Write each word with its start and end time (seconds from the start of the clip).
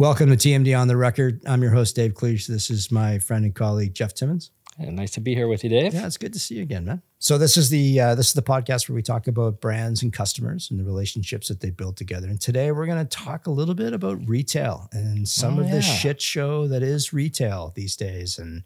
Welcome 0.00 0.30
to 0.30 0.36
TMD 0.36 0.80
on 0.80 0.88
the 0.88 0.96
Record. 0.96 1.42
I'm 1.44 1.60
your 1.60 1.72
host, 1.72 1.94
Dave 1.94 2.14
Cleach. 2.14 2.46
This 2.46 2.70
is 2.70 2.90
my 2.90 3.18
friend 3.18 3.44
and 3.44 3.54
colleague, 3.54 3.92
Jeff 3.92 4.14
Timmons. 4.14 4.50
Yeah, 4.78 4.88
nice 4.88 5.10
to 5.10 5.20
be 5.20 5.34
here 5.34 5.46
with 5.46 5.62
you, 5.62 5.68
Dave. 5.68 5.92
Yeah, 5.92 6.06
it's 6.06 6.16
good 6.16 6.32
to 6.32 6.38
see 6.38 6.54
you 6.54 6.62
again, 6.62 6.86
man. 6.86 7.02
So 7.18 7.36
this 7.36 7.58
is 7.58 7.68
the 7.68 8.00
uh, 8.00 8.14
this 8.14 8.28
is 8.28 8.32
the 8.32 8.40
podcast 8.40 8.88
where 8.88 8.96
we 8.96 9.02
talk 9.02 9.26
about 9.26 9.60
brands 9.60 10.02
and 10.02 10.10
customers 10.10 10.70
and 10.70 10.80
the 10.80 10.84
relationships 10.84 11.48
that 11.48 11.60
they 11.60 11.68
build 11.68 11.98
together. 11.98 12.28
And 12.28 12.40
today 12.40 12.72
we're 12.72 12.86
going 12.86 13.06
to 13.06 13.14
talk 13.14 13.46
a 13.46 13.50
little 13.50 13.74
bit 13.74 13.92
about 13.92 14.26
retail 14.26 14.88
and 14.92 15.28
some 15.28 15.58
Oh, 15.58 15.64
of 15.64 15.70
the 15.70 15.82
shit 15.82 16.22
show 16.22 16.66
that 16.68 16.82
is 16.82 17.12
retail 17.12 17.74
these 17.76 17.94
days, 17.94 18.38
and 18.38 18.62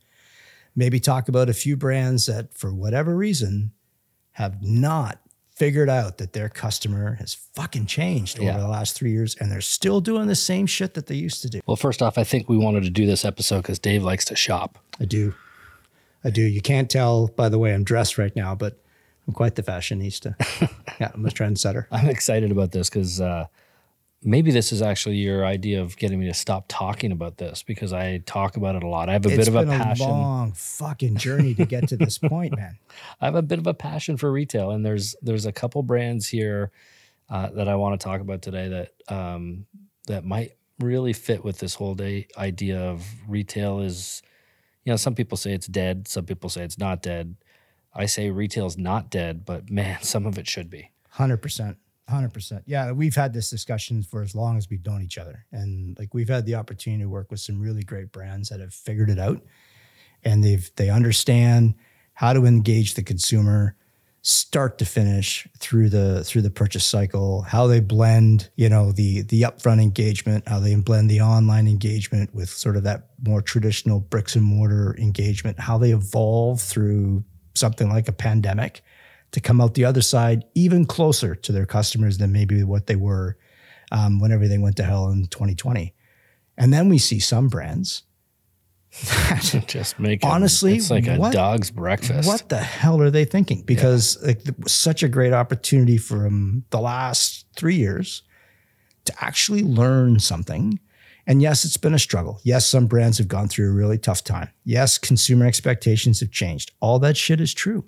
maybe 0.77 1.01
talk 1.01 1.28
about 1.28 1.48
a 1.48 1.52
few 1.52 1.77
brands 1.77 2.27
that, 2.27 2.56
for 2.56 2.73
whatever 2.73 3.16
reason, 3.16 3.73
have 4.34 4.62
not 4.62 5.19
figured 5.55 5.89
out 5.89 6.18
that 6.18 6.32
their 6.32 6.48
customer 6.48 7.14
has 7.14 7.34
fucking 7.55 7.87
changed 7.87 8.38
over 8.38 8.47
Yeah. 8.47 8.59
the 8.59 8.66
last 8.69 8.97
three 8.97 9.12
years, 9.12 9.37
and 9.38 9.51
they're 9.51 9.61
still 9.61 10.01
doing 10.01 10.27
the 10.27 10.34
same 10.34 10.66
shit 10.66 10.95
that 10.95 11.06
they 11.06 11.15
used 11.15 11.42
to 11.42 11.48
do. 11.48 11.61
Well, 11.66 11.77
first 11.77 12.02
off, 12.02 12.19
I 12.19 12.24
think 12.24 12.48
we 12.48 12.56
wanted 12.59 12.83
to 12.84 12.91
do 12.91 13.06
this 13.06 13.24
episode 13.24 13.59
because 13.62 13.78
Dave 13.78 14.02
likes 14.02 14.25
to 14.27 14.37
shop. 14.37 14.78
I 15.01 15.05
do. 15.05 15.34
I 16.25 16.30
do. 16.30 16.42
You 16.42 16.61
can't 16.61 16.91
tell 16.91 17.28
by 17.28 17.48
the 17.48 17.59
way 17.59 17.73
I'm 17.75 17.84
dressed 17.84 18.19
right 18.19 18.34
now, 18.34 18.55
but 18.55 18.78
I'm 19.28 19.34
quite 19.34 19.55
the 19.55 19.62
fashionista. 19.62 20.34
yeah, 21.01 21.11
I'm 21.14 21.25
a 21.25 21.30
trendsetter. 21.30 21.86
I'm 21.92 22.09
excited 22.09 22.50
about 22.50 22.73
this 22.73 22.89
because 22.91 23.20
uh, 23.20 23.47
maybe 24.24 24.51
this 24.51 24.73
is 24.73 24.80
actually 24.83 25.16
your 25.16 25.45
idea 25.45 25.83
of 25.83 25.96
getting 25.96 26.19
me 26.19 26.27
to 26.27 26.34
stop 26.34 26.64
talking 26.69 27.12
about 27.12 27.37
this 27.37 27.62
because 27.62 27.92
I 27.92 28.19
talk 28.19 28.56
about 28.56 28.74
it 28.74 28.83
a 28.83 28.88
lot. 28.88 29.09
I 29.09 29.12
have 29.12 29.27
a 29.27 29.28
It's 29.28 29.37
bit 29.37 29.48
of 29.48 29.55
a 29.56 29.60
been 29.60 29.69
passion. 29.78 30.06
a 30.06 30.10
long 30.10 30.52
fucking 30.52 31.16
journey 31.16 31.55
to 31.55 31.66
get 31.66 31.88
to 31.88 31.97
this 31.97 32.19
point, 32.19 32.56
man. 32.56 32.78
I 33.20 33.27
have 33.27 33.34
a 33.34 33.42
bit 33.42 33.59
of 33.59 33.66
a 33.66 33.74
passion 33.74 34.16
for 34.16 34.33
retail, 34.33 34.70
and 34.70 34.84
there's 34.84 35.14
there's 35.23 35.47
a 35.47 35.52
couple 35.52 35.83
brands 35.83 36.28
here 36.28 36.70
uh, 37.28 37.50
that 37.50 37.69
I 37.69 37.77
want 37.77 38.00
to 38.00 38.05
talk 38.05 38.20
about 38.20 38.42
today 38.42 38.69
that 38.69 39.14
um, 39.14 39.67
that 40.06 40.25
might 40.25 40.52
really 40.80 41.12
fit 41.12 41.45
with 41.45 41.58
this 41.58 41.75
whole 41.75 41.95
day 41.95 42.27
idea 42.36 42.80
of 42.80 43.06
retail 43.28 43.80
is, 43.80 44.22
you 44.84 44.92
know, 44.92 44.97
some 44.97 45.14
people 45.14 45.36
say 45.36 45.52
it's 45.52 45.67
dead, 45.69 46.08
some 46.08 46.25
people 46.25 46.50
say 46.50 46.62
it's 46.64 46.78
not 46.78 47.00
dead. 47.02 47.36
I 47.95 48.06
say 48.06 48.30
retail's 48.30 48.77
not 48.77 49.08
dead, 49.11 49.45
but 49.45 49.70
man, 49.70 49.98
some 50.02 50.27
of 50.27 50.39
it 50.39 50.48
should 50.48 50.69
be. 50.70 50.91
Hundred 51.11 51.39
percent. 51.39 51.77
Hundred 52.06 52.34
percent. 52.34 52.64
Yeah, 52.66 52.92
we've 52.92 53.14
had 53.14 53.33
this 53.33 53.48
discussion 53.48 54.02
for 54.02 54.22
as 54.22 54.34
long 54.34 54.58
as 54.58 54.69
we've 54.69 54.84
known 54.84 55.00
each 55.00 55.16
other, 55.16 55.47
and 55.52 55.98
like 55.98 56.12
we've 56.12 56.28
had 56.28 56.44
the 56.44 56.55
opportunity 56.55 57.02
to 57.02 57.08
work 57.08 57.30
with 57.30 57.41
some 57.41 57.58
really 57.58 57.83
great 57.83 58.12
brands 58.12 58.50
that 58.50 58.61
have 58.61 58.74
figured 58.74 59.08
it 59.08 59.19
out, 59.19 59.41
and 60.22 60.44
they've 60.44 60.70
they 60.77 60.91
understand 60.91 61.74
how 62.12 62.34
to 62.34 62.44
engage 62.44 62.92
the 62.94 63.02
consumer, 63.02 63.74
start 64.20 64.77
to 64.78 64.84
finish 64.84 65.48
through 65.58 65.88
the 65.88 66.22
through 66.24 66.42
the 66.42 66.50
purchase 66.50 66.84
cycle, 66.84 67.41
how 67.41 67.66
they 67.66 67.80
blend, 67.80 68.50
you 68.56 68.68
know, 68.68 68.92
the 68.92 69.22
the 69.22 69.41
upfront 69.41 69.83
engagement, 69.83 70.46
how 70.46 70.58
they 70.61 70.74
blend 70.74 71.11
the 71.11 71.22
online 71.22 71.66
engagement 71.66 72.34
with 72.34 72.50
sort 72.50 72.77
of 72.77 72.83
that 72.83 73.08
more 73.27 73.41
traditional 73.41 74.00
bricks 74.00 74.36
and 74.36 74.44
mortar 74.44 74.94
engagement, 74.98 75.58
how 75.58 75.78
they 75.78 75.92
evolve 75.92 76.61
through 76.61 77.24
something 77.55 77.89
like 77.89 78.08
a 78.08 78.12
pandemic 78.12 78.83
to 79.34 79.40
come 79.40 79.60
out 79.60 79.74
the 79.74 79.84
other 79.84 80.00
side 80.02 80.44
even 80.54 80.84
closer 80.86 81.34
to 81.34 81.52
their 81.52 81.66
customers 81.66 82.18
than 82.18 82.32
maybe 82.32 82.62
what 82.64 82.86
they 82.86 82.96
were 82.96 83.36
um, 83.92 84.18
when 84.20 84.32
everything 84.32 84.62
went 84.62 84.77
to 84.77 84.84
hell 84.84 85.10
in 85.10 85.27
2020. 85.27 85.92
And 86.56 86.72
then 86.72 86.88
we 86.88 86.98
see 86.98 87.18
some 87.20 87.48
brands 87.48 88.02
Just 89.66 89.98
make 89.98 90.22
it- 90.22 90.27
Honestly, 90.27 90.77
it's 90.77 90.88
like 90.90 91.08
a 91.08 91.16
what- 91.16 91.32
dog's 91.32 91.70
breakfast. 91.70 92.28
what 92.28 92.48
the 92.48 92.58
hell 92.58 93.00
are 93.00 93.10
they 93.10 93.24
thinking? 93.24 93.62
Because 93.62 94.22
like, 94.24 94.46
it 94.46 94.55
was 94.62 94.72
such 94.72 95.02
a 95.02 95.08
great 95.08 95.32
opportunity 95.32 95.96
from 95.98 96.64
the 96.70 96.80
last 96.80 97.44
three 97.56 97.74
years 97.74 98.22
to 99.06 99.12
actually 99.20 99.62
learn 99.62 100.20
something. 100.20 100.78
And 101.27 101.42
yes, 101.42 101.64
it's 101.64 101.77
been 101.77 101.94
a 101.94 101.98
struggle. 101.98 102.40
Yes, 102.44 102.66
some 102.68 102.86
brands 102.86 103.18
have 103.18 103.27
gone 103.27 103.48
through 103.48 103.70
a 103.70 103.74
really 103.74 103.98
tough 103.98 104.23
time. 104.23 104.50
Yes, 104.64 104.96
consumer 104.96 105.44
expectations 105.46 106.20
have 106.20 106.30
changed. 106.30 106.70
All 106.80 107.00
that 107.00 107.17
shit 107.17 107.40
is 107.40 107.52
true. 107.52 107.84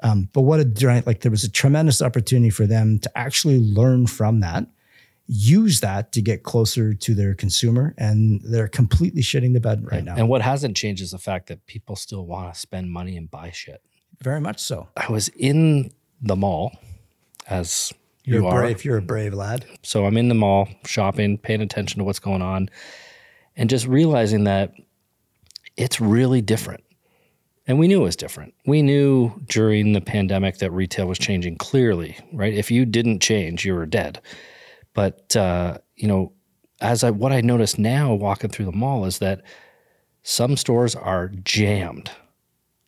Um, 0.00 0.28
but 0.32 0.42
what 0.42 0.60
a 0.60 0.64
giant, 0.64 1.06
like 1.06 1.20
there 1.20 1.30
was 1.30 1.44
a 1.44 1.50
tremendous 1.50 2.00
opportunity 2.00 2.50
for 2.50 2.66
them 2.66 2.98
to 3.00 3.18
actually 3.18 3.58
learn 3.58 4.06
from 4.06 4.40
that, 4.40 4.66
use 5.26 5.80
that 5.80 6.12
to 6.12 6.22
get 6.22 6.42
closer 6.42 6.94
to 6.94 7.14
their 7.14 7.34
consumer. 7.34 7.94
And 7.98 8.40
they're 8.44 8.68
completely 8.68 9.22
shitting 9.22 9.52
the 9.54 9.60
bed 9.60 9.84
right 9.90 10.04
now. 10.04 10.14
And 10.16 10.28
what 10.28 10.42
hasn't 10.42 10.76
changed 10.76 11.02
is 11.02 11.10
the 11.10 11.18
fact 11.18 11.48
that 11.48 11.66
people 11.66 11.96
still 11.96 12.24
want 12.26 12.54
to 12.54 12.58
spend 12.58 12.90
money 12.90 13.16
and 13.16 13.30
buy 13.30 13.50
shit. 13.50 13.82
Very 14.22 14.40
much 14.40 14.60
so. 14.60 14.88
I 14.96 15.10
was 15.10 15.28
in 15.28 15.92
the 16.20 16.36
mall, 16.36 16.76
as 17.48 17.92
You're 18.24 18.40
you 18.40 18.46
are. 18.46 18.60
brave, 18.60 18.84
you're 18.84 18.98
a 18.98 19.02
brave 19.02 19.34
lad. 19.34 19.64
So 19.82 20.06
I'm 20.06 20.16
in 20.16 20.28
the 20.28 20.34
mall 20.34 20.68
shopping, 20.84 21.38
paying 21.38 21.60
attention 21.60 21.98
to 21.98 22.04
what's 22.04 22.18
going 22.18 22.42
on, 22.42 22.68
and 23.56 23.70
just 23.70 23.86
realizing 23.86 24.44
that 24.44 24.72
it's 25.76 26.00
really 26.00 26.42
different. 26.42 26.82
And 27.68 27.78
we 27.78 27.86
knew 27.86 28.00
it 28.00 28.04
was 28.04 28.16
different. 28.16 28.54
We 28.64 28.80
knew 28.80 29.32
during 29.46 29.92
the 29.92 30.00
pandemic 30.00 30.56
that 30.58 30.72
retail 30.72 31.06
was 31.06 31.18
changing 31.18 31.56
clearly, 31.56 32.16
right? 32.32 32.54
If 32.54 32.70
you 32.70 32.86
didn't 32.86 33.20
change, 33.20 33.66
you 33.66 33.74
were 33.74 33.84
dead. 33.84 34.20
But 34.94 35.36
uh, 35.36 35.78
you 35.94 36.08
know, 36.08 36.32
as 36.80 37.04
I 37.04 37.10
what 37.10 37.30
I 37.30 37.42
notice 37.42 37.78
now 37.78 38.14
walking 38.14 38.48
through 38.48 38.64
the 38.64 38.72
mall 38.72 39.04
is 39.04 39.18
that 39.18 39.42
some 40.22 40.56
stores 40.56 40.94
are 40.94 41.28
jammed 41.44 42.10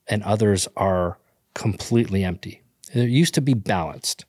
and 0.08 0.22
others 0.22 0.66
are 0.76 1.18
completely 1.54 2.24
empty. 2.24 2.62
There 2.94 3.06
used 3.06 3.34
to 3.34 3.42
be 3.42 3.54
balanced 3.54 4.24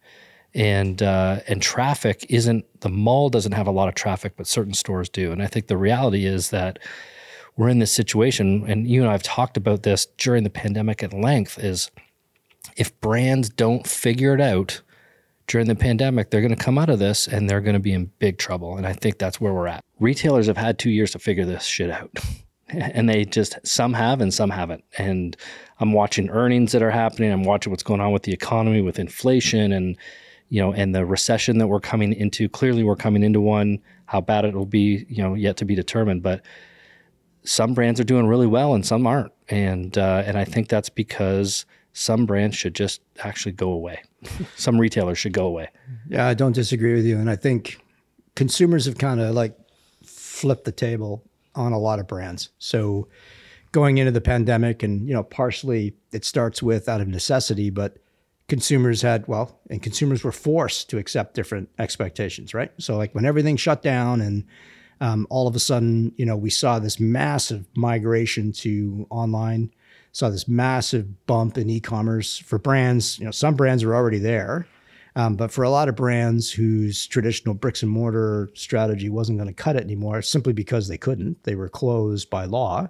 and 0.54 1.02
uh, 1.02 1.40
and 1.48 1.62
traffic 1.62 2.26
isn't 2.30 2.66
the 2.82 2.90
mall 2.90 3.30
doesn't 3.30 3.54
have 3.54 3.68
a 3.68 3.72
lot 3.72 3.88
of 3.88 3.96
traffic, 3.96 4.34
but 4.36 4.48
certain 4.48 4.74
stores 4.74 5.08
do. 5.08 5.32
And 5.32 5.42
I 5.42 5.48
think 5.48 5.68
the 5.68 5.78
reality 5.78 6.26
is 6.26 6.50
that 6.50 6.78
we're 7.58 7.70
in 7.70 7.80
this 7.80 7.92
situation, 7.92 8.66
and 8.68 8.88
you 8.88 9.02
and 9.02 9.10
I 9.10 9.14
have 9.14 9.24
talked 9.24 9.58
about 9.58 9.84
this 9.84 10.08
during 10.18 10.44
the 10.44 10.50
pandemic 10.50 11.04
at 11.04 11.14
length. 11.14 11.60
Is 11.60 11.92
if 12.78 13.00
brands 13.02 13.50
don't 13.50 13.86
figure 13.86 14.34
it 14.34 14.42
out 14.42 14.82
during 15.52 15.68
the 15.68 15.76
pandemic, 15.76 16.30
they're 16.30 16.42
going 16.42 16.56
to 16.56 16.64
come 16.64 16.78
out 16.78 16.90
of 16.90 17.00
this 17.00 17.28
and 17.28 17.50
they're 17.50 17.60
going 17.60 17.74
to 17.74 17.80
be 17.80 17.92
in 17.92 18.10
big 18.20 18.38
trouble. 18.38 18.78
And 18.78 18.88
I 18.88 18.94
think 18.94 19.18
that's 19.18 19.42
where 19.42 19.54
we're 19.54 19.68
at. 19.68 19.84
Retailers 20.00 20.48
have 20.48 20.56
had 20.56 20.80
two 20.80 20.90
years 20.90 21.12
to 21.12 21.20
figure 21.20 21.46
this 21.46 21.64
shit 21.64 21.90
out. 21.90 22.12
And 22.74 23.10
they 23.10 23.26
just, 23.26 23.60
some 23.68 23.92
have 23.92 24.22
and 24.22 24.34
some 24.34 24.50
haven't. 24.50 24.86
And 24.98 25.36
I'm 25.82 25.92
watching 25.92 26.30
earnings 26.30 26.72
that 26.72 26.82
are 26.82 26.90
happening. 26.90 27.30
I'm 27.30 27.44
watching 27.44 27.70
what's 27.70 27.84
going 27.84 28.00
on 28.00 28.14
with 28.14 28.24
the 28.24 28.32
economy, 28.32 28.80
with 28.80 28.98
inflation 28.98 29.74
and, 29.74 29.98
you 30.48 30.62
know, 30.62 30.72
and 30.72 30.96
the 30.96 31.06
recession 31.06 31.58
that 31.58 31.68
we're 31.68 31.82
coming 31.82 32.14
into. 32.14 32.48
Clearly, 32.48 32.84
we're 32.84 32.96
coming 32.96 33.24
into 33.24 33.42
one. 33.42 33.82
How 34.06 34.22
bad 34.22 34.46
it 34.46 34.54
will 34.54 34.66
be, 34.66 35.06
you 35.10 35.22
know, 35.22 35.34
yet 35.34 35.58
to 35.58 35.66
be 35.66 35.76
determined. 35.76 36.24
But 36.24 36.46
some 37.44 37.74
brands 37.74 38.00
are 38.00 38.06
doing 38.06 38.28
really 38.28 38.48
well 38.48 38.74
and 38.74 38.86
some 38.86 39.08
aren't. 39.08 39.34
And 39.50 39.98
uh, 39.98 40.24
and 40.26 40.38
I 40.38 40.46
think 40.46 40.70
that's 40.70 40.90
because 40.90 41.66
some 41.94 42.26
brands 42.26 42.56
should 42.56 42.76
just 42.76 43.02
actually 43.24 43.52
go 43.52 43.72
away. 43.72 44.02
some 44.56 44.80
retailers 44.80 45.18
should 45.18 45.34
go 45.34 45.46
away. 45.46 45.70
Yeah, 46.08 46.28
I 46.28 46.34
don't 46.34 46.54
disagree 46.54 46.94
with 46.94 47.06
you. 47.06 47.18
And 47.18 47.30
I 47.30 47.36
think 47.36 47.84
consumers 48.36 48.86
have 48.86 48.98
kind 48.98 49.20
of 49.20 49.36
like 49.36 49.58
flipped 50.04 50.66
the 50.66 50.72
table 50.72 51.24
on 51.56 51.74
a 51.74 51.80
lot 51.80 52.00
of 52.00 52.08
brands. 52.08 52.50
So 52.60 53.08
going 53.72 53.98
into 53.98 54.12
the 54.12 54.22
pandemic, 54.22 54.84
and, 54.84 55.08
you 55.08 55.14
know, 55.14 55.24
partially 55.24 55.96
it 56.12 56.26
starts 56.26 56.62
with 56.62 56.88
out 56.90 57.02
of 57.02 57.08
necessity, 57.08 57.70
but 57.70 57.98
consumers 58.48 59.02
had, 59.02 59.28
well, 59.28 59.60
and 59.70 59.82
consumers 59.82 60.24
were 60.24 60.32
forced 60.32 60.90
to 60.90 60.98
accept 60.98 61.36
different 61.36 61.70
expectations, 61.80 62.54
right? 62.54 62.72
So, 62.78 62.98
like 62.98 63.16
when 63.16 63.26
everything 63.26 63.58
shut 63.58 63.82
down 63.82 64.22
and 64.22 64.46
um, 65.02 65.26
all 65.32 65.48
of 65.48 65.56
a 65.56 65.60
sudden, 65.60 66.14
you 66.16 66.26
know, 66.26 66.38
we 66.38 66.52
saw 66.52 66.80
this 66.80 67.00
massive 67.00 67.66
migration 67.76 68.52
to 68.54 69.08
online, 69.10 69.74
saw 70.12 70.30
this 70.30 70.48
massive 70.48 71.26
bump 71.26 71.58
in 71.58 71.70
e-commerce 71.70 72.38
for 72.38 72.60
brands. 72.60 73.18
You 73.18 73.26
know, 73.26 73.32
some 73.32 73.56
brands 73.56 73.84
are 73.84 73.96
already 73.96 74.20
there, 74.20 74.68
um, 75.16 75.36
but 75.36 75.52
for 75.52 75.64
a 75.64 75.72
lot 75.72 75.90
of 75.90 75.96
brands 75.96 76.52
whose 76.52 77.08
traditional 77.08 77.56
bricks 77.56 77.82
and 77.82 77.92
mortar 77.92 78.52
strategy 78.54 79.10
wasn't 79.10 79.40
going 79.40 79.48
to 79.48 79.64
cut 79.64 79.76
it 79.76 79.84
anymore, 79.84 80.22
simply 80.22 80.54
because 80.54 80.88
they 80.88 81.00
couldn't, 81.00 81.44
they 81.44 81.56
were 81.56 81.68
closed 81.68 82.30
by 82.30 82.46
law. 82.46 82.88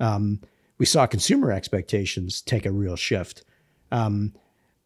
Um, 0.00 0.40
we 0.76 0.84
saw 0.86 1.06
consumer 1.06 1.50
expectations 1.50 2.42
take 2.42 2.66
a 2.66 2.70
real 2.70 2.94
shift. 2.94 3.44
Um, 3.90 4.34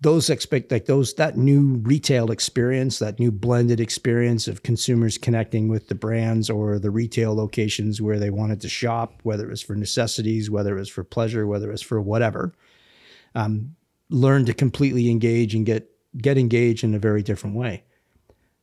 those 0.03 0.29
expect 0.29 0.73
like 0.73 0.87
those 0.87 1.15
that 1.15 1.37
new 1.37 1.77
retail 1.85 2.33
experience, 2.33 2.99
that 2.99 3.21
new 3.21 3.31
blended 3.31 3.79
experience 3.79 4.49
of 4.49 4.65
consumers 4.65 5.17
connecting 5.17 5.69
with 5.69 5.87
the 5.87 5.95
brands 5.95 6.51
or 6.51 6.81
the 6.81 6.91
retail 6.91 7.35
locations 7.37 8.03
where 8.03 8.19
they 8.19 8.29
wanted 8.29 8.61
to 8.61 8.69
shop, 8.69 9.21
whether 9.23 9.47
it 9.47 9.51
was 9.51 9.63
for 9.63 9.77
necessities, 9.77 10.51
whether 10.51 10.77
it 10.77 10.81
was 10.81 10.89
for 10.89 11.05
pleasure, 11.05 11.47
whether 11.47 11.69
it 11.69 11.73
was 11.73 11.83
for 11.83 12.01
whatever, 12.01 12.53
um, 13.37 13.77
learn 14.11 14.45
to 14.45 14.53
completely 14.53 15.09
engage 15.09 15.55
and 15.55 15.65
get 15.65 15.89
get 16.19 16.37
engaged 16.37 16.83
in 16.83 16.95
a 16.95 16.99
very 16.99 17.23
different 17.23 17.55
way. 17.55 17.85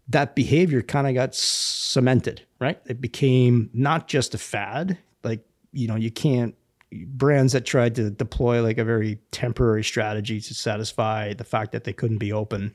That 0.10 0.36
behavior 0.36 0.82
kind 0.82 1.08
of 1.08 1.14
got 1.14 1.36
cemented, 1.36 2.46
right? 2.60 2.82
It 2.86 3.00
became 3.00 3.70
not 3.74 4.10
just 4.10 4.36
a 4.36 4.38
fad, 4.38 4.98
like 5.24 5.46
you 5.72 5.88
know, 5.88 5.96
you 5.96 6.12
can't 6.12 6.56
brands 6.92 7.54
that 7.54 7.66
tried 7.66 7.96
to 7.96 8.10
deploy 8.10 8.62
like 8.62 8.78
a 8.78 8.84
very 8.84 9.20
temporary 9.32 9.84
strategy 9.84 10.42
to 10.42 10.54
satisfy 10.54 11.34
the 11.34 11.44
fact 11.44 11.72
that 11.72 11.84
they 11.84 11.94
couldn't 11.94 12.18
be 12.18 12.34
open, 12.34 12.74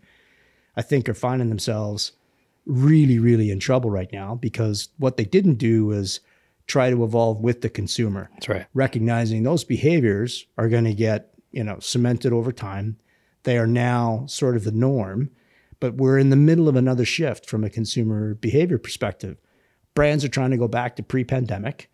I 0.76 0.82
think 0.82 1.08
are 1.08 1.14
finding 1.14 1.48
themselves 1.48 2.12
really, 2.66 3.18
really 3.18 3.50
in 3.50 3.60
trouble 3.60 3.90
right 3.90 4.12
now 4.12 4.34
because 4.34 4.88
what 4.98 5.16
they 5.16 5.24
didn't 5.24 5.54
do 5.54 5.90
is 5.90 6.20
try 6.66 6.90
to 6.90 7.04
evolve 7.04 7.40
with 7.40 7.60
the 7.60 7.68
consumer. 7.68 8.30
That's 8.34 8.48
right. 8.48 8.66
Recognizing 8.72 9.42
those 9.42 9.64
behaviors 9.64 10.46
are 10.56 10.68
going 10.68 10.84
to 10.84 10.94
get, 10.94 11.34
you 11.50 11.62
know, 11.62 11.78
cemented 11.80 12.32
over 12.32 12.52
time. 12.52 12.96
They 13.42 13.58
are 13.58 13.66
now 13.66 14.24
sort 14.26 14.56
of 14.56 14.64
the 14.64 14.72
norm, 14.72 15.30
but 15.80 15.96
we're 15.96 16.18
in 16.18 16.30
the 16.30 16.36
middle 16.36 16.68
of 16.68 16.76
another 16.76 17.04
shift 17.04 17.46
from 17.46 17.64
a 17.64 17.70
consumer 17.70 18.34
behavior 18.34 18.78
perspective. 18.78 19.36
Brands 19.94 20.24
are 20.24 20.28
trying 20.28 20.50
to 20.52 20.56
go 20.56 20.68
back 20.68 20.96
to 20.96 21.02
pre-pandemic. 21.02 21.90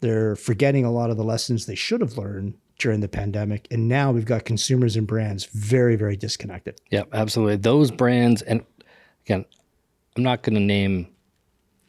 They're 0.00 0.36
forgetting 0.36 0.84
a 0.84 0.90
lot 0.90 1.10
of 1.10 1.16
the 1.16 1.24
lessons 1.24 1.66
they 1.66 1.74
should 1.74 2.00
have 2.00 2.16
learned 2.16 2.54
during 2.78 3.00
the 3.00 3.08
pandemic. 3.08 3.66
And 3.70 3.88
now 3.88 4.10
we've 4.10 4.24
got 4.24 4.44
consumers 4.44 4.96
and 4.96 5.06
brands 5.06 5.44
very, 5.44 5.96
very 5.96 6.16
disconnected. 6.16 6.80
Yep, 6.90 7.08
absolutely. 7.12 7.56
Those 7.56 7.90
brands, 7.90 8.40
and 8.42 8.64
again, 9.26 9.44
I'm 10.16 10.22
not 10.22 10.42
going 10.42 10.54
to 10.54 10.60
name 10.60 11.08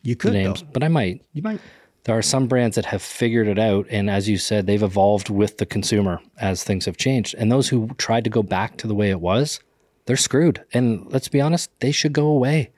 You 0.04 0.16
the 0.16 0.20
could 0.20 0.34
names, 0.34 0.62
though. 0.62 0.68
but 0.74 0.84
I 0.84 0.90
might. 0.90 1.24
You 1.34 1.42
might. 1.42 1.62
There 2.04 2.18
are 2.18 2.22
some 2.24 2.48
brands 2.48 2.76
that 2.76 2.86
have 2.86 3.02
figured 3.02 3.48
it 3.48 3.60
out. 3.60 3.86
And 3.90 4.10
as 4.10 4.28
you 4.28 4.38
said, 4.38 4.66
they've 4.68 4.82
evolved 4.84 5.30
with 5.30 5.58
the 5.58 5.66
consumer 5.66 6.20
as 6.40 6.64
things 6.64 6.86
have 6.86 6.98
changed. 6.98 7.36
And 7.38 7.52
those 7.52 7.70
who 7.70 7.90
tried 7.98 8.24
to 8.26 8.30
go 8.30 8.44
back 8.44 8.76
to 8.78 8.88
the 8.88 8.96
way 8.96 9.12
it 9.12 9.22
was, 9.22 9.60
they're 10.08 10.18
screwed. 10.18 10.64
And 10.74 11.06
let's 11.12 11.28
be 11.28 11.40
honest, 11.40 11.70
they 11.80 11.92
should 11.92 12.12
go 12.12 12.26
away. 12.26 12.72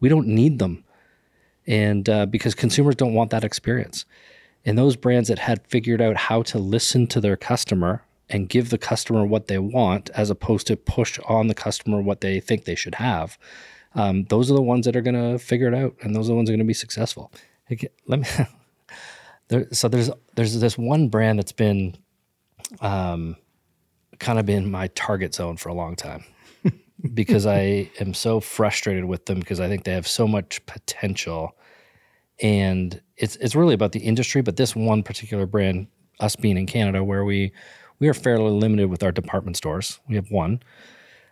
We 0.00 0.08
don't 0.08 0.26
need 0.26 0.58
them. 0.58 0.84
And 1.66 2.08
uh, 2.08 2.26
because 2.26 2.54
consumers 2.54 2.96
don't 2.96 3.14
want 3.14 3.30
that 3.30 3.44
experience. 3.44 4.04
And 4.64 4.78
those 4.78 4.96
brands 4.96 5.28
that 5.28 5.40
had 5.40 5.66
figured 5.66 6.00
out 6.00 6.16
how 6.16 6.42
to 6.42 6.58
listen 6.58 7.06
to 7.08 7.20
their 7.20 7.36
customer 7.36 8.04
and 8.28 8.48
give 8.48 8.70
the 8.70 8.78
customer 8.78 9.26
what 9.26 9.48
they 9.48 9.58
want 9.58 10.10
as 10.10 10.30
opposed 10.30 10.66
to 10.68 10.76
push 10.76 11.18
on 11.28 11.48
the 11.48 11.54
customer 11.54 12.00
what 12.00 12.20
they 12.20 12.40
think 12.40 12.64
they 12.64 12.74
should 12.74 12.94
have, 12.94 13.38
um, 13.94 14.24
those 14.24 14.50
are 14.50 14.54
the 14.54 14.62
ones 14.62 14.86
that 14.86 14.96
are 14.96 15.02
going 15.02 15.32
to 15.32 15.38
figure 15.38 15.68
it 15.68 15.74
out. 15.74 15.94
And 16.00 16.14
those 16.14 16.28
are 16.28 16.32
the 16.32 16.36
ones 16.36 16.48
that 16.48 16.54
are 16.54 16.56
going 16.56 16.66
to 16.66 16.70
be 16.70 16.74
successful. 16.74 17.32
Let 18.06 18.20
me. 18.20 18.26
there, 19.48 19.66
so 19.72 19.88
there's 19.88 20.10
there's 20.34 20.58
this 20.58 20.78
one 20.78 21.08
brand 21.08 21.38
that's 21.38 21.52
been 21.52 21.96
um, 22.80 23.36
kind 24.18 24.38
of 24.38 24.46
been 24.46 24.70
my 24.70 24.88
target 24.88 25.34
zone 25.34 25.56
for 25.56 25.68
a 25.68 25.74
long 25.74 25.96
time 25.96 26.24
because 27.14 27.46
I 27.46 27.90
am 28.00 28.14
so 28.14 28.40
frustrated 28.40 29.04
with 29.04 29.26
them 29.26 29.40
because 29.40 29.60
I 29.60 29.68
think 29.68 29.84
they 29.84 29.92
have 29.92 30.08
so 30.08 30.26
much 30.26 30.64
potential, 30.66 31.56
and 32.40 33.00
it's 33.22 33.36
it's 33.36 33.54
really 33.54 33.72
about 33.72 33.92
the 33.92 34.00
industry. 34.00 34.42
But 34.42 34.56
this 34.56 34.76
one 34.76 35.02
particular 35.02 35.46
brand, 35.46 35.86
us 36.20 36.36
being 36.36 36.58
in 36.58 36.66
Canada, 36.66 37.02
where 37.02 37.24
we 37.24 37.52
we 38.00 38.08
are 38.08 38.14
fairly 38.14 38.50
limited 38.50 38.90
with 38.90 39.02
our 39.02 39.12
department 39.12 39.56
stores. 39.56 40.00
We 40.08 40.16
have 40.16 40.30
one. 40.30 40.60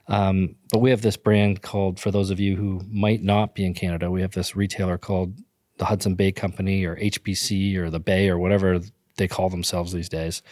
Um, 0.07 0.57
but 0.73 0.79
we 0.79 0.91
have 0.91 1.03
this 1.03 1.17
brand 1.17 1.63
called, 1.63 2.01
for 2.01 2.11
those 2.11 2.31
of 2.31 2.41
you 2.41 2.57
who 2.57 2.81
might 2.91 3.23
not 3.23 3.55
be 3.55 3.65
in 3.65 3.75
Canada, 3.75 4.11
we 4.11 4.23
have 4.23 4.33
this 4.33 4.57
retailer 4.57 4.99
called 4.99 5.35
the 5.79 5.85
Hudson 5.85 6.15
Bay 6.15 6.33
Company 6.33 6.85
or 6.85 6.97
HBC 6.97 7.77
or 7.77 7.91
the 7.91 8.01
Bay 8.01 8.29
or 8.29 8.39
whatever 8.39 8.81
they 9.17 9.29
call 9.29 9.51
themselves 9.51 9.93
these 9.93 10.09
days. 10.09 10.43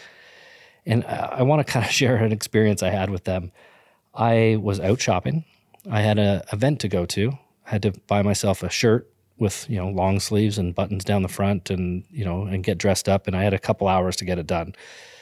And 0.86 1.04
I, 1.04 1.38
I 1.38 1.42
want 1.42 1.64
to 1.64 1.72
kind 1.72 1.84
of 1.84 1.90
share 2.00 2.16
an 2.16 2.32
experience 2.32 2.82
I 2.82 2.90
had 2.90 3.10
with 3.10 3.24
them. 3.24 3.52
I 4.14 4.58
was 4.60 4.80
out 4.80 5.00
shopping. 5.00 5.44
I 5.90 6.02
had 6.02 6.18
an 6.18 6.42
event 6.52 6.80
to 6.80 6.88
go 6.88 7.06
to. 7.06 7.32
I 7.66 7.70
had 7.70 7.82
to 7.82 7.92
buy 8.06 8.22
myself 8.22 8.62
a 8.62 8.70
shirt 8.70 9.08
with 9.38 9.68
you 9.68 9.76
know 9.76 9.88
long 9.88 10.20
sleeves 10.20 10.58
and 10.58 10.74
buttons 10.74 11.04
down 11.04 11.22
the 11.22 11.28
front, 11.28 11.70
and 11.70 12.04
you 12.10 12.24
know 12.24 12.44
and 12.44 12.64
get 12.64 12.78
dressed 12.78 13.08
up. 13.08 13.26
And 13.26 13.36
I 13.36 13.42
had 13.42 13.54
a 13.54 13.58
couple 13.58 13.88
hours 13.88 14.16
to 14.16 14.24
get 14.24 14.38
it 14.38 14.46
done. 14.46 14.74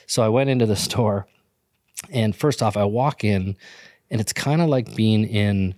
So 0.06 0.22
I 0.22 0.28
went 0.28 0.50
into 0.50 0.66
the 0.66 0.76
store, 0.88 1.26
and 2.10 2.34
first 2.34 2.62
off, 2.62 2.76
I 2.76 2.84
walk 2.84 3.24
in, 3.24 3.56
and 4.10 4.20
it's 4.20 4.32
kind 4.32 4.60
of 4.60 4.68
like 4.68 4.94
being 4.94 5.24
in 5.24 5.74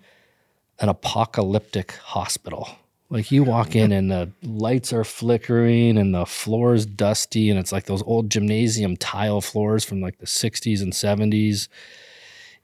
an 0.81 0.89
apocalyptic 0.89 1.93
hospital. 1.93 2.69
Like 3.11 3.33
you 3.33 3.43
walk 3.43 3.75
in 3.75 3.91
and 3.91 4.11
the 4.11 4.31
lights 4.43 4.93
are 4.93 5.05
flickering 5.05 5.97
and 5.97 6.15
the 6.15 6.27
floor 6.27 6.75
is 6.75 6.85
dusty 6.85 7.49
and 7.49 7.59
it's 7.59 7.73
like 7.73 7.87
those 7.87 8.03
old 8.03 8.31
gymnasium 8.31 8.99
tile 8.99 9.41
floors 9.41 9.83
from 9.83 10.03
like 10.03 10.19
the 10.19 10.27
60s 10.27 10.83
and 10.83 10.93
70s. 10.93 11.69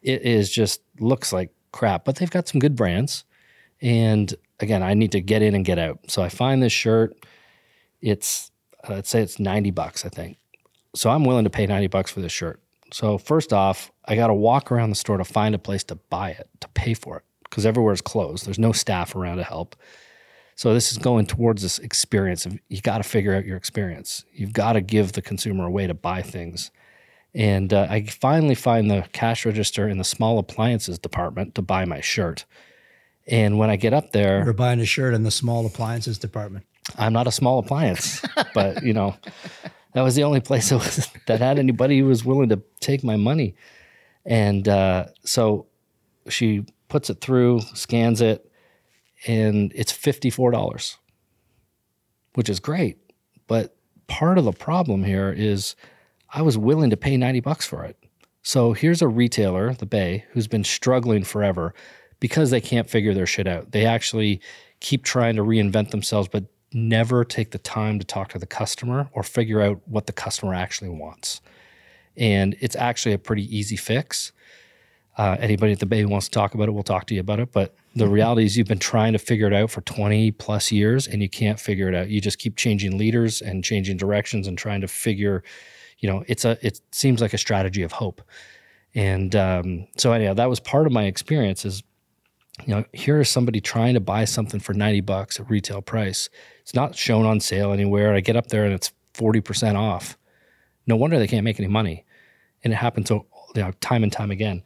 It 0.03 0.23
is 0.23 0.51
just 0.51 0.83
looks 1.01 1.33
like 1.33 1.51
crap, 1.73 2.05
but 2.05 2.17
they've 2.17 2.31
got 2.31 2.47
some 2.47 2.61
good 2.61 2.77
brands. 2.77 3.25
And 3.85 4.35
again, 4.61 4.83
I 4.83 4.95
need 4.95 5.13
to 5.13 5.21
get 5.21 5.43
in 5.43 5.55
and 5.55 5.65
get 5.65 5.79
out. 5.79 5.99
So 6.09 6.23
I 6.23 6.31
find 6.31 6.63
this 6.63 6.73
shirt. 6.73 7.15
It's 8.01 8.51
uh, 8.89 8.95
let's 8.95 9.11
say 9.11 9.21
it's 9.21 9.39
90 9.39 9.71
bucks, 9.73 10.07
I 10.07 10.09
think. 10.09 10.39
So 10.95 11.11
I'm 11.11 11.25
willing 11.25 11.45
to 11.45 11.51
pay 11.51 11.67
90 11.67 11.89
bucks 11.89 12.11
for 12.11 12.21
this 12.21 12.33
shirt. 12.33 12.61
So 12.91 13.19
first 13.19 13.53
off, 13.53 13.93
I 14.07 14.17
got 14.17 14.29
to 14.29 14.35
walk 14.35 14.73
around 14.73 14.91
the 14.91 14.97
store 14.97 15.19
to 15.19 15.25
find 15.25 15.55
a 15.55 15.59
place 15.59 15.85
to 15.85 15.97
buy 15.97 16.31
it, 16.31 16.49
to 16.61 16.69
pay 16.69 16.95
for 16.95 17.19
it, 17.19 17.25
because 17.45 17.67
everywhere's 17.67 18.01
closed. 18.01 18.47
There's 18.47 18.59
no 18.59 18.73
staff 18.73 19.15
around 19.15 19.37
to 19.37 19.45
help. 19.45 19.77
So 20.57 20.73
this 20.73 20.91
is 20.93 20.99
going 20.99 21.27
towards 21.27 21.63
this 21.63 21.79
experience 21.79 22.47
of 22.47 22.59
you 22.69 22.81
got 22.81 22.99
to 22.99 23.03
figure 23.03 23.35
out 23.35 23.45
your 23.45 23.57
experience. 23.57 24.25
You've 24.33 24.53
got 24.53 24.75
to 24.75 24.81
give 24.81 25.13
the 25.13 25.23
consumer 25.23 25.67
a 25.67 25.71
way 25.71 25.87
to 25.87 25.95
buy 25.95 26.23
things. 26.23 26.71
And 27.35 27.75
uh, 27.75 27.89
I 27.91 28.07
finally 28.07 28.55
find 28.55 28.91
the 28.91 29.07
cash 29.13 29.45
register 29.45 29.89
in 29.89 29.99
the 29.99 30.05
small 30.05 30.39
appliances 30.39 30.99
department 30.99 31.55
to 31.57 31.63
buy 31.63 31.85
my 31.85 32.01
shirt. 32.01 32.45
And 33.27 33.59
when 33.59 33.71
I 33.71 33.77
get 33.77 33.95
up 33.95 34.13
there, 34.13 34.43
We're 34.45 34.53
buying 34.53 34.81
a 34.81 34.85
shirt 34.85 35.15
in 35.15 35.23
the 35.23 35.31
small 35.31 35.65
appliances 35.67 36.19
department. 36.19 36.67
I'm 36.99 37.13
not 37.13 37.27
a 37.27 37.33
small 37.33 37.59
appliance, 37.59 38.23
but 38.55 38.83
you 38.83 38.93
know, 38.93 39.17
that 39.95 40.03
was 40.03 40.15
the 40.15 40.25
only 40.25 40.41
place 40.41 40.69
that, 40.69 40.77
was, 40.77 41.09
that 41.27 41.41
had 41.41 41.59
anybody 41.59 41.99
who 41.99 42.07
was 42.07 42.25
willing 42.25 42.51
to 42.51 42.63
take 42.81 43.03
my 43.03 43.17
money. 43.17 43.55
And 44.27 44.69
uh, 44.69 45.07
so 45.25 45.67
she 46.29 46.67
puts 46.89 47.09
it 47.11 47.21
through, 47.21 47.61
scans 47.75 48.21
it, 48.21 48.51
and 49.27 49.73
it's 49.75 49.93
$54, 49.93 50.97
which 52.35 52.51
is 52.51 52.61
great. 52.61 52.99
But 53.47 53.77
part 54.07 54.39
of 54.39 54.45
the 54.45 54.53
problem 54.53 55.05
here 55.05 55.33
is 55.33 55.77
I 56.33 56.43
was 56.43 56.59
willing 56.59 56.91
to 56.91 56.97
pay 56.97 57.17
90 57.17 57.41
bucks 57.41 57.67
for 57.67 57.85
it. 57.85 57.97
So 58.43 58.75
here's 58.75 59.01
a 59.01 59.09
retailer, 59.09 59.73
the 59.73 59.87
Bay, 59.87 60.25
who's 60.33 60.47
been 60.47 60.65
struggling 60.65 61.25
forever 61.25 61.75
because 62.25 62.49
they 62.49 62.61
can't 62.63 62.89
figure 62.89 63.13
their 63.13 63.27
shit 63.27 63.47
out. 63.47 63.73
They 63.73 63.85
actually 63.85 64.41
keep 64.81 65.05
trying 65.05 65.37
to 65.37 65.43
reinvent 65.43 65.91
themselves, 65.91 66.27
but 66.27 66.45
never 66.73 67.23
take 67.23 67.51
the 67.51 67.59
time 67.59 67.99
to 67.99 68.05
talk 68.07 68.31
to 68.31 68.39
the 68.39 68.47
customer 68.47 69.11
or 69.13 69.23
figure 69.23 69.61
out 69.61 69.83
what 69.85 70.07
the 70.07 70.13
customer 70.15 70.55
actually 70.55 70.89
wants. 70.89 71.43
And 72.17 72.57
it's 72.61 72.77
actually 72.77 73.13
a 73.13 73.19
pretty 73.19 73.45
easy 73.55 73.77
fix. 73.77 74.33
Uh, 75.19 75.37
anybody 75.39 75.73
at 75.73 75.81
the 75.81 75.85
Bay 75.85 76.01
who 76.01 76.09
wants 76.09 76.29
to 76.29 76.31
talk 76.31 76.55
about 76.55 76.67
it, 76.67 76.73
we'll 76.73 76.83
talk 76.83 77.05
to 77.09 77.15
you 77.15 77.21
about 77.21 77.41
it. 77.41 77.53
But 77.53 77.75
the 77.95 78.09
reality 78.09 78.47
is, 78.47 78.57
you've 78.57 78.69
been 78.69 78.79
trying 78.79 79.13
to 79.13 79.19
figure 79.19 79.47
it 79.47 79.53
out 79.53 79.71
for 79.71 79.83
20 79.83 80.31
plus 80.31 80.73
years 80.73 81.07
and 81.07 81.21
you 81.21 81.29
can't 81.29 81.61
figure 81.61 81.91
it 81.91 81.95
out. 81.95 82.09
You 82.09 82.23
just 82.23 82.39
keep 82.39 82.57
changing 82.57 82.97
leaders 82.97 83.43
and 83.43 83.63
changing 83.63 83.99
directions 83.99 84.47
and 84.47 84.57
trying 84.57 84.81
to 84.81 84.89
figure, 84.89 85.45
you 85.99 86.09
know, 86.09 86.25
it's 86.27 86.47
a, 86.47 86.57
it 86.67 86.81
seems 86.91 87.21
like 87.21 87.35
a 87.35 87.39
strategy 87.39 87.83
of 87.83 87.93
hope. 87.93 88.23
And 88.95 89.37
um, 89.37 89.89
so, 89.99 90.13
anyhow, 90.13 90.33
that 90.33 90.49
was 90.49 90.59
part 90.59 90.87
of 90.87 90.93
my 90.95 91.05
experience 91.05 91.67
is, 91.67 91.83
you 92.63 92.75
know, 92.75 92.85
here 92.93 93.21
is 93.21 93.29
somebody 93.29 93.61
trying 93.61 93.95
to 93.95 94.01
buy 94.01 94.25
something 94.25 94.61
for 94.61 94.75
90 94.75 95.01
bucks 95.01 95.41
at 95.41 95.51
retail 95.51 95.83
price. 95.83 96.31
It's 96.61 96.75
not 96.75 96.95
shown 96.95 97.27
on 97.27 97.41
sale 97.41 97.73
anywhere. 97.73 98.15
I 98.15 98.21
get 98.21 98.37
up 98.37 98.49
there 98.49 98.65
and 98.65 98.73
it's 98.73 98.93
40% 99.15 99.75
off. 99.77 100.17
No 100.87 100.97
wonder 100.97 101.19
they 101.19 101.27
can't 101.27 101.45
make 101.45 101.59
any 101.59 101.69
money. 101.69 102.05
And 102.63 102.73
it 102.73 102.77
happens 102.77 103.11
you 103.11 103.25
know, 103.57 103.73
time 103.81 104.03
and 104.03 104.13
time 104.13 104.31
again. 104.31 104.63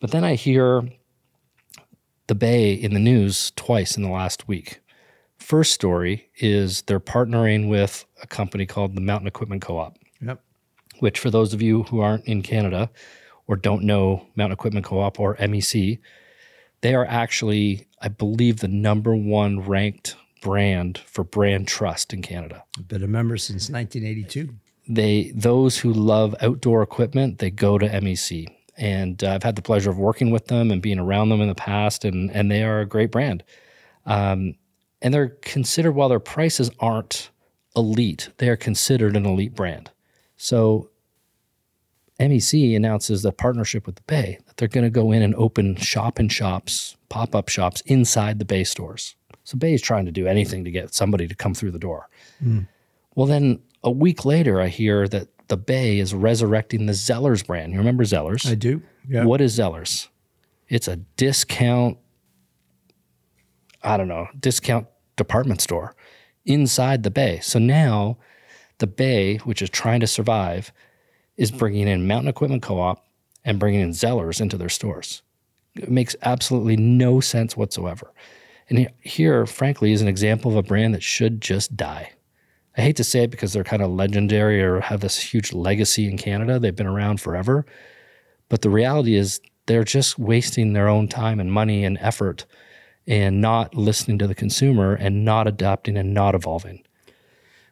But 0.00 0.10
then 0.12 0.24
I 0.24 0.34
hear 0.34 0.88
the 2.26 2.34
Bay 2.34 2.72
in 2.72 2.94
the 2.94 3.00
news 3.00 3.52
twice 3.56 3.96
in 3.96 4.02
the 4.02 4.08
last 4.10 4.48
week. 4.48 4.80
First 5.38 5.72
story 5.72 6.30
is 6.38 6.82
they're 6.82 7.00
partnering 7.00 7.68
with 7.68 8.04
a 8.22 8.26
company 8.26 8.64
called 8.64 8.94
the 8.94 9.00
Mountain 9.00 9.26
Equipment 9.28 9.60
Co 9.60 9.78
op, 9.78 9.98
Yep. 10.22 10.40
which, 11.00 11.18
for 11.18 11.30
those 11.30 11.52
of 11.52 11.60
you 11.60 11.82
who 11.84 12.00
aren't 12.00 12.24
in 12.24 12.40
Canada 12.42 12.90
or 13.46 13.56
don't 13.56 13.82
know 13.82 14.26
Mountain 14.36 14.54
Equipment 14.54 14.86
Co 14.86 15.00
op 15.00 15.20
or 15.20 15.36
MEC, 15.36 15.98
they 16.84 16.94
are 16.94 17.06
actually, 17.06 17.86
I 18.02 18.08
believe, 18.08 18.60
the 18.60 18.68
number 18.68 19.16
one 19.16 19.60
ranked 19.60 20.16
brand 20.42 20.98
for 21.06 21.24
brand 21.24 21.66
trust 21.66 22.12
in 22.12 22.20
Canada. 22.20 22.62
I've 22.76 22.86
Been 22.86 23.02
a 23.02 23.08
member 23.08 23.38
since 23.38 23.70
1982. 23.70 24.54
they 24.86 25.32
those 25.34 25.78
who 25.78 25.90
love 25.94 26.34
outdoor 26.42 26.82
equipment 26.82 27.38
they 27.38 27.50
go 27.50 27.78
to 27.78 27.88
MEC 27.88 28.46
and 28.76 29.24
uh, 29.24 29.30
I've 29.30 29.42
had 29.42 29.56
the 29.56 29.62
pleasure 29.62 29.88
of 29.88 29.96
working 29.96 30.30
with 30.30 30.48
them 30.48 30.70
and 30.70 30.82
being 30.82 30.98
around 30.98 31.30
them 31.30 31.40
in 31.40 31.48
the 31.48 31.54
past 31.54 32.04
and 32.04 32.30
and 32.30 32.50
they 32.50 32.62
are 32.62 32.80
a 32.80 32.86
great 32.86 33.10
brand. 33.10 33.42
Um, 34.04 34.56
and 35.00 35.14
they're 35.14 35.38
considered 35.40 35.92
while 35.92 36.10
their 36.10 36.20
prices 36.20 36.70
aren't 36.80 37.30
elite 37.74 38.28
they 38.36 38.50
are 38.50 38.56
considered 38.56 39.16
an 39.16 39.24
elite 39.24 39.54
brand. 39.54 39.90
So 40.36 40.90
MEC 42.20 42.76
announces 42.76 43.24
a 43.24 43.32
partnership 43.32 43.86
with 43.86 43.96
the 43.96 44.02
Bay 44.02 44.38
that 44.46 44.56
they're 44.56 44.68
going 44.68 44.84
to 44.84 44.90
go 44.90 45.12
in 45.12 45.22
and 45.22 45.34
open 45.34 45.76
shop 45.76 46.20
in 46.20 46.28
shops 46.28 46.96
pop-up 47.08 47.48
shops 47.48 47.80
inside 47.82 48.38
the 48.38 48.44
Bay 48.44 48.64
stores 48.64 49.16
so 49.44 49.58
Bay 49.58 49.74
is 49.74 49.82
trying 49.82 50.06
to 50.06 50.12
do 50.12 50.26
anything 50.26 50.64
to 50.64 50.70
get 50.70 50.94
somebody 50.94 51.26
to 51.26 51.34
come 51.34 51.54
through 51.54 51.70
the 51.70 51.78
door 51.78 52.08
hmm. 52.40 52.60
well, 53.14 53.26
then 53.26 53.60
a 53.84 53.90
week 53.90 54.24
later, 54.24 54.60
I 54.60 54.68
hear 54.68 55.06
that 55.08 55.28
the 55.48 55.56
Bay 55.58 55.98
is 55.98 56.14
resurrecting 56.14 56.86
the 56.86 56.94
Zellers 56.94 57.46
brand. 57.46 57.72
You 57.72 57.78
remember 57.78 58.02
Zellers? 58.02 58.50
I 58.50 58.54
do. 58.54 58.82
Yeah. 59.06 59.24
What 59.24 59.40
is 59.42 59.56
Zellers? 59.56 60.08
It's 60.68 60.88
a 60.88 60.96
discount. 60.96 61.98
I 63.82 63.98
don't 63.98 64.08
know, 64.08 64.28
discount 64.40 64.86
department 65.16 65.60
store 65.60 65.94
inside 66.46 67.02
the 67.02 67.10
Bay. 67.10 67.38
So 67.40 67.58
now 67.58 68.16
the 68.78 68.86
Bay, 68.86 69.36
which 69.38 69.60
is 69.60 69.68
trying 69.68 70.00
to 70.00 70.06
survive, 70.06 70.72
is 71.36 71.50
bringing 71.50 71.88
in 71.88 72.06
Mountain 72.06 72.28
Equipment 72.28 72.62
Co 72.62 72.80
op 72.80 73.06
and 73.44 73.58
bringing 73.58 73.80
in 73.80 73.90
Zellers 73.90 74.40
into 74.40 74.56
their 74.56 74.68
stores. 74.68 75.22
It 75.76 75.90
makes 75.90 76.14
absolutely 76.22 76.76
no 76.76 77.20
sense 77.20 77.56
whatsoever. 77.56 78.12
And 78.68 78.88
here, 79.00 79.44
frankly, 79.46 79.92
is 79.92 80.00
an 80.00 80.08
example 80.08 80.50
of 80.50 80.56
a 80.56 80.62
brand 80.62 80.94
that 80.94 81.02
should 81.02 81.40
just 81.40 81.76
die. 81.76 82.12
I 82.76 82.80
hate 82.80 82.96
to 82.96 83.04
say 83.04 83.24
it 83.24 83.30
because 83.30 83.52
they're 83.52 83.64
kind 83.64 83.82
of 83.82 83.90
legendary 83.90 84.62
or 84.62 84.80
have 84.80 85.00
this 85.00 85.18
huge 85.18 85.52
legacy 85.52 86.08
in 86.08 86.16
Canada. 86.16 86.58
They've 86.58 86.74
been 86.74 86.86
around 86.86 87.20
forever. 87.20 87.66
But 88.48 88.62
the 88.62 88.70
reality 88.70 89.16
is, 89.16 89.40
they're 89.66 89.84
just 89.84 90.18
wasting 90.18 90.72
their 90.72 90.88
own 90.88 91.08
time 91.08 91.40
and 91.40 91.50
money 91.50 91.84
and 91.84 91.96
effort 91.98 92.44
and 93.06 93.40
not 93.40 93.74
listening 93.74 94.18
to 94.18 94.26
the 94.26 94.34
consumer 94.34 94.94
and 94.94 95.24
not 95.24 95.46
adapting 95.46 95.96
and 95.96 96.12
not 96.12 96.34
evolving. 96.34 96.82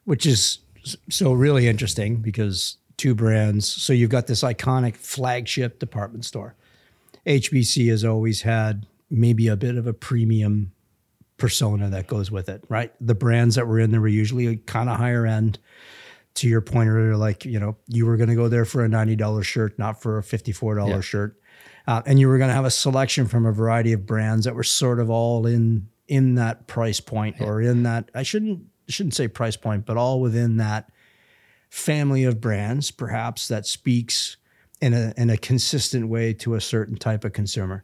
Which 0.05 0.25
is 0.25 0.59
so 1.11 1.33
really 1.33 1.69
interesting 1.69 2.17
because 2.17 2.79
two 3.03 3.15
brands. 3.17 3.67
So 3.67 3.93
you've 3.93 4.11
got 4.11 4.29
this 4.29 4.45
iconic 4.45 4.95
flagship 4.97 5.81
department 5.81 6.25
store. 6.25 6.55
HBC 7.27 7.89
has 7.91 8.05
always 8.05 8.43
had 8.43 8.87
maybe 9.11 9.49
a 9.49 9.57
bit 9.57 9.77
of 9.77 9.89
a 9.89 9.93
premium 9.93 10.71
persona 11.37 11.91
that 11.91 12.07
goes 12.07 12.31
with 12.31 12.49
it, 12.49 12.63
right? 12.69 12.93
The 13.01 13.17
brands 13.17 13.57
that 13.57 13.67
were 13.67 13.81
in 13.81 13.91
there 13.91 14.01
were 14.01 14.07
usually 14.07 14.57
kind 14.59 14.89
of 14.89 14.99
higher 14.99 15.27
end. 15.27 15.59
To 16.37 16.49
your 16.49 16.63
point 16.63 16.89
earlier, 16.89 17.15
like, 17.15 17.45
you 17.45 17.61
know, 17.61 17.77
you 17.89 18.07
were 18.07 18.17
going 18.17 18.31
to 18.31 18.35
go 18.35 18.49
there 18.49 18.65
for 18.65 18.83
a 18.83 18.89
$90 18.89 19.45
shirt, 19.45 19.79
not 19.79 20.01
for 20.01 20.17
a 20.17 20.23
$54 20.23 20.89
yeah. 20.89 21.01
shirt. 21.03 21.39
Uh, 21.87 22.01
and 22.07 22.19
you 22.19 22.27
were 22.27 22.39
going 22.39 22.49
to 22.49 22.55
have 22.55 22.65
a 22.65 22.71
selection 22.71 23.27
from 23.27 23.45
a 23.45 23.53
variety 23.53 23.93
of 23.93 24.07
brands 24.07 24.47
that 24.47 24.55
were 24.55 24.63
sort 24.63 24.99
of 24.99 25.11
all 25.11 25.45
in 25.47 25.89
in 26.09 26.37
that 26.37 26.67
price 26.69 27.01
point 27.01 27.37
yeah. 27.39 27.47
or 27.47 27.61
in 27.61 27.83
that 27.83 28.11
I 28.15 28.23
shouldn't 28.23 28.63
shouldn't 28.89 29.15
say 29.15 29.29
price 29.29 29.57
point, 29.57 29.85
but 29.85 29.99
all 29.99 30.21
within 30.21 30.57
that 30.57 30.91
family 31.73 32.23
of 32.25 32.39
brands, 32.39 32.91
perhaps 32.91 33.49
that 33.49 33.65
speaks 33.65 34.37
in 34.83 34.93
a 34.93 35.15
in 35.17 35.31
a 35.31 35.39
consistent 35.39 36.07
way 36.07 36.35
to 36.35 36.55
a 36.55 36.61
certain 36.61 36.97
type 36.97 37.25
of 37.25 37.33
consumer. 37.33 37.83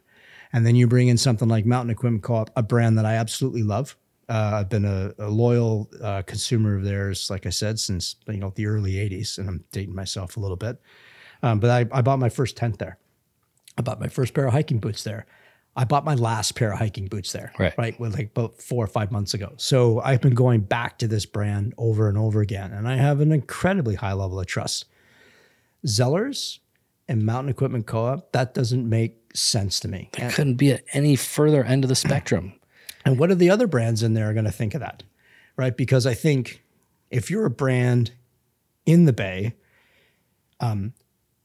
And 0.53 0.63
then 0.63 0.75
you 0.75 0.85
bring 0.85 1.07
in 1.07 1.17
something 1.17 1.47
like 1.47 1.65
Mountain 1.65 1.89
Equipment 1.89 2.21
Co-op, 2.21 2.51
a 2.55 2.61
brand 2.61 2.99
that 2.99 3.05
I 3.05 3.15
absolutely 3.15 3.63
love. 3.63 3.97
Uh, 4.27 4.59
I've 4.59 4.69
been 4.69 4.85
a, 4.85 5.11
a 5.17 5.27
loyal 5.27 5.89
uh, 6.03 6.21
consumer 6.21 6.77
of 6.77 6.83
theirs, 6.83 7.31
like 7.31 7.47
I 7.47 7.49
said, 7.49 7.79
since 7.79 8.15
you 8.27 8.37
know 8.37 8.53
the 8.55 8.67
early 8.67 8.93
'80s, 8.93 9.39
and 9.39 9.49
I'm 9.49 9.63
dating 9.71 9.95
myself 9.95 10.37
a 10.37 10.39
little 10.39 10.57
bit. 10.57 10.79
Um, 11.41 11.59
but 11.59 11.71
I, 11.71 11.97
I 11.97 12.03
bought 12.03 12.19
my 12.19 12.29
first 12.29 12.57
tent 12.57 12.77
there. 12.77 12.99
I 13.75 13.81
bought 13.81 13.99
my 13.99 14.07
first 14.07 14.35
pair 14.35 14.45
of 14.45 14.53
hiking 14.53 14.77
boots 14.77 15.03
there. 15.03 15.25
I 15.79 15.85
bought 15.85 16.03
my 16.03 16.15
last 16.15 16.55
pair 16.55 16.73
of 16.73 16.79
hiking 16.79 17.07
boots 17.07 17.31
there, 17.31 17.53
right? 17.57 17.73
Right, 17.77 17.97
with 17.97 18.13
like 18.13 18.31
about 18.35 18.61
four 18.61 18.83
or 18.83 18.87
five 18.87 19.13
months 19.13 19.33
ago. 19.33 19.53
So 19.55 20.01
I've 20.01 20.19
been 20.19 20.35
going 20.35 20.59
back 20.59 20.97
to 20.97 21.07
this 21.07 21.25
brand 21.25 21.73
over 21.77 22.09
and 22.09 22.17
over 22.17 22.41
again, 22.41 22.73
and 22.73 22.85
I 22.85 22.97
have 22.97 23.21
an 23.21 23.31
incredibly 23.31 23.95
high 23.95 24.11
level 24.11 24.41
of 24.41 24.45
trust. 24.45 24.83
Zellers 25.87 26.59
and 27.07 27.25
Mountain 27.25 27.49
Equipment 27.49 27.85
Co-op, 27.85 28.33
that 28.33 28.53
doesn't 28.53 28.89
make 28.89 29.15
sense 29.33 29.79
to 29.79 29.87
me. 29.87 30.09
It 30.17 30.33
couldn't 30.33 30.55
be 30.55 30.73
at 30.73 30.83
any 30.91 31.15
further 31.15 31.63
end 31.63 31.85
of 31.85 31.87
the 31.89 31.95
spectrum. 31.95 32.53
And 33.05 33.17
what 33.17 33.31
are 33.31 33.35
the 33.35 33.49
other 33.49 33.65
brands 33.65 34.03
in 34.03 34.13
there 34.13 34.33
going 34.33 34.43
to 34.43 34.51
think 34.51 34.73
of 34.73 34.81
that? 34.81 35.03
Right? 35.55 35.75
Because 35.75 36.05
I 36.05 36.13
think 36.13 36.61
if 37.09 37.31
you're 37.31 37.45
a 37.45 37.49
brand 37.49 38.11
in 38.85 39.05
the 39.05 39.13
Bay, 39.13 39.55
um, 40.59 40.93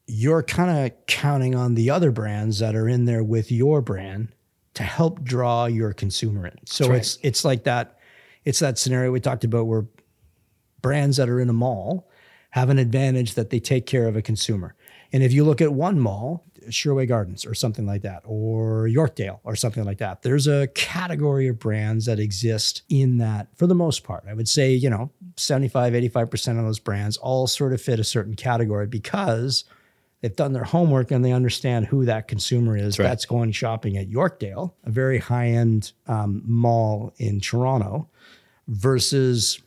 you're 0.06 0.42
kind 0.42 0.86
of 0.86 1.06
counting 1.06 1.54
on 1.54 1.74
the 1.74 1.90
other 1.90 2.10
brands 2.10 2.58
that 2.58 2.74
are 2.74 2.88
in 2.88 3.04
there 3.04 3.24
with 3.24 3.50
your 3.50 3.80
brand 3.80 4.28
to 4.74 4.82
help 4.82 5.22
draw 5.22 5.66
your 5.66 5.92
consumer 5.92 6.46
in. 6.46 6.56
So 6.66 6.88
right. 6.88 6.98
it's 6.98 7.18
it's 7.22 7.44
like 7.44 7.64
that 7.64 7.98
it's 8.44 8.58
that 8.58 8.78
scenario 8.78 9.10
we 9.10 9.20
talked 9.20 9.44
about 9.44 9.66
where 9.66 9.86
brands 10.82 11.16
that 11.16 11.28
are 11.28 11.40
in 11.40 11.48
a 11.48 11.54
mall 11.54 12.10
have 12.50 12.70
an 12.70 12.78
advantage 12.78 13.34
that 13.34 13.50
they 13.50 13.58
take 13.58 13.86
care 13.86 14.06
of 14.06 14.14
a 14.14 14.22
consumer. 14.22 14.76
And 15.12 15.22
if 15.22 15.32
you 15.32 15.44
look 15.44 15.60
at 15.60 15.72
one 15.72 15.98
mall, 15.98 16.44
Sherway 16.68 17.06
Gardens 17.08 17.46
or 17.46 17.54
something 17.54 17.86
like 17.86 18.02
that, 18.02 18.22
or 18.24 18.88
Yorkdale 18.88 19.40
or 19.44 19.56
something 19.56 19.84
like 19.84 19.98
that, 19.98 20.22
there's 20.22 20.46
a 20.46 20.68
category 20.68 21.48
of 21.48 21.58
brands 21.58 22.06
that 22.06 22.18
exist 22.18 22.82
in 22.88 23.18
that 23.18 23.48
for 23.56 23.66
the 23.66 23.74
most 23.74 24.04
part. 24.04 24.24
I 24.28 24.34
would 24.34 24.48
say, 24.48 24.72
you 24.72 24.90
know, 24.90 25.10
75, 25.36 25.94
85% 25.94 26.58
of 26.58 26.64
those 26.64 26.78
brands 26.78 27.16
all 27.16 27.46
sort 27.46 27.72
of 27.72 27.80
fit 27.80 27.98
a 27.98 28.04
certain 28.04 28.34
category 28.34 28.86
because 28.86 29.64
they've 30.24 30.34
done 30.34 30.54
their 30.54 30.64
homework 30.64 31.10
and 31.10 31.22
they 31.22 31.32
understand 31.32 31.84
who 31.84 32.06
that 32.06 32.28
consumer 32.28 32.78
is 32.78 32.84
that's, 32.84 32.98
right. 32.98 33.08
that's 33.08 33.26
going 33.26 33.52
shopping 33.52 33.98
at 33.98 34.08
Yorkdale, 34.08 34.72
a 34.84 34.90
very 34.90 35.18
high 35.18 35.48
end 35.48 35.92
um, 36.06 36.42
mall 36.46 37.12
in 37.18 37.40
Toronto, 37.40 38.08
versus, 38.66 39.60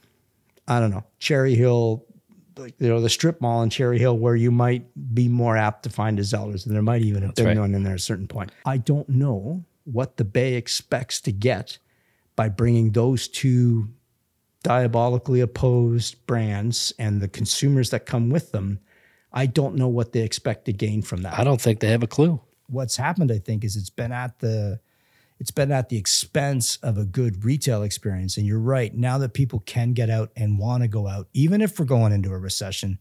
I 0.67 0.79
don't 0.79 0.89
know, 0.89 1.03
Cherry 1.19 1.53
Hill, 1.53 2.03
like 2.55 2.73
you 2.79 2.87
know 2.87 2.99
the 2.99 3.09
strip 3.09 3.39
mall 3.39 3.61
in 3.61 3.69
Cherry 3.69 3.99
Hill 3.99 4.17
where 4.17 4.35
you 4.35 4.49
might 4.49 4.87
be 5.13 5.27
more 5.27 5.55
apt 5.55 5.83
to 5.83 5.91
find 5.91 6.17
a 6.17 6.23
Zellers, 6.23 6.65
and 6.65 6.73
there 6.73 6.81
might 6.81 7.03
even 7.03 7.21
have 7.21 7.35
been 7.35 7.45
right. 7.45 7.59
one 7.59 7.75
in 7.75 7.83
there 7.83 7.93
at 7.93 7.99
a 7.99 8.01
certain 8.01 8.27
point. 8.27 8.51
I 8.65 8.77
don't 8.77 9.07
know 9.07 9.63
what 9.83 10.17
the 10.17 10.25
Bay 10.25 10.55
expects 10.55 11.21
to 11.21 11.31
get 11.31 11.77
by 12.35 12.49
bringing 12.49 12.93
those 12.93 13.27
two 13.27 13.89
diabolically 14.63 15.39
opposed 15.39 16.25
brands 16.25 16.91
and 16.97 17.21
the 17.21 17.27
consumers 17.27 17.91
that 17.91 18.07
come 18.07 18.31
with 18.31 18.51
them 18.51 18.79
I 19.31 19.45
don't 19.45 19.75
know 19.75 19.87
what 19.87 20.13
they 20.13 20.21
expect 20.21 20.65
to 20.65 20.73
gain 20.73 21.01
from 21.01 21.21
that. 21.23 21.37
I 21.37 21.43
don't 21.43 21.61
think 21.61 21.79
they 21.79 21.89
have 21.89 22.03
a 22.03 22.07
clue. 22.07 22.39
What's 22.67 22.97
happened, 22.97 23.31
I 23.31 23.39
think, 23.39 23.63
is 23.63 23.75
it's 23.75 23.89
been 23.89 24.11
at 24.11 24.39
the 24.39 24.79
it's 25.39 25.51
been 25.51 25.71
at 25.71 25.89
the 25.89 25.97
expense 25.97 26.77
of 26.77 26.97
a 26.97 27.05
good 27.05 27.45
retail 27.45 27.83
experience. 27.83 28.37
And 28.37 28.47
you're 28.47 28.59
right. 28.59 28.93
Now 28.93 29.17
that 29.19 29.33
people 29.33 29.59
can 29.65 29.93
get 29.93 30.09
out 30.09 30.31
and 30.35 30.57
want 30.57 30.83
to 30.83 30.87
go 30.87 31.07
out, 31.07 31.27
even 31.33 31.61
if 31.61 31.79
we're 31.79 31.85
going 31.85 32.11
into 32.11 32.31
a 32.31 32.37
recession, 32.37 32.97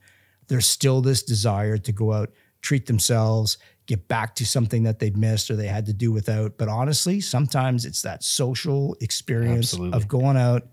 there's 0.49 0.67
still 0.67 1.01
this 1.01 1.23
desire 1.23 1.79
to 1.79 1.93
go 1.93 2.13
out, 2.13 2.31
treat 2.61 2.87
themselves, 2.87 3.59
get 3.87 4.07
back 4.09 4.35
to 4.35 4.47
something 4.47 4.83
that 4.83 4.99
they've 4.99 5.17
missed 5.17 5.51
or 5.51 5.57
they 5.57 5.67
had 5.67 5.87
to 5.87 5.93
do 5.93 6.13
without. 6.13 6.59
But 6.59 6.69
honestly, 6.69 7.21
sometimes 7.21 7.85
it's 7.85 8.03
that 8.03 8.23
social 8.23 8.97
experience 9.01 9.73
Absolutely. 9.73 9.97
of 9.97 10.09
going 10.09 10.37
out, 10.37 10.67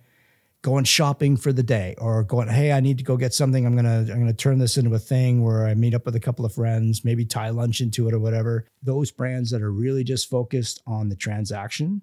going 0.64 0.86
shopping 0.86 1.38
for 1.38 1.54
the 1.54 1.62
day 1.62 1.94
or 2.00 2.24
going 2.24 2.48
hey 2.48 2.72
i 2.72 2.80
need 2.80 2.98
to 2.98 3.04
go 3.04 3.18
get 3.18 3.34
something. 3.34 3.66
I'm 3.66 3.76
gonna 3.76 4.00
i'm 4.00 4.20
gonna 4.20 4.34
turn 4.34 4.58
this 4.58 4.78
into 4.78 4.96
a 4.96 5.00
thing 5.00 5.44
where 5.44 5.68
i 5.68 5.76
meet 5.76 5.94
up 5.94 6.06
with 6.06 6.16
a 6.16 6.20
couple 6.20 6.46
of 6.46 6.54
friends 6.54 7.06
maybe 7.06 7.26
tie 7.26 7.50
lunch 7.50 7.82
into 7.82 8.08
it 8.08 8.14
or 8.14 8.20
whatever. 8.20 8.66
Those 8.82 9.12
brands 9.12 9.52
that 9.52 9.62
are 9.62 9.72
really 9.72 10.04
just 10.04 10.30
focused 10.30 10.82
on 10.88 11.10
the 11.10 11.16
transaction 11.16 12.02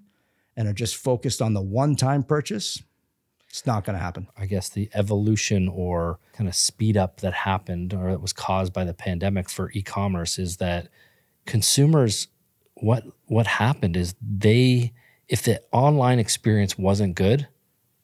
and 0.56 0.68
are 0.68 0.72
just 0.72 0.96
focused 0.96 1.42
on 1.42 1.54
the 1.54 1.62
one-time 1.62 2.22
purchase 2.22 2.80
it's 3.50 3.66
not 3.66 3.84
going 3.84 3.98
to 3.98 4.02
happen. 4.02 4.28
I 4.38 4.46
guess 4.46 4.68
the 4.68 4.88
evolution 4.94 5.68
or 5.68 6.20
kind 6.32 6.48
of 6.48 6.54
speed 6.54 6.96
up 6.96 7.20
that 7.20 7.32
happened 7.32 7.92
or 7.92 8.12
that 8.12 8.20
was 8.20 8.32
caused 8.32 8.72
by 8.72 8.84
the 8.84 8.94
pandemic 8.94 9.50
for 9.50 9.72
e-commerce 9.72 10.38
is 10.38 10.58
that 10.58 10.86
consumers 11.46 12.28
what 12.74 13.02
what 13.26 13.46
happened 13.46 13.96
is 13.96 14.14
they 14.22 14.92
if 15.28 15.42
the 15.42 15.60
online 15.72 16.18
experience 16.20 16.78
wasn't 16.78 17.16
good 17.16 17.48